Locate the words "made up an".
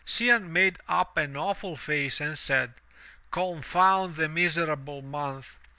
0.51-1.37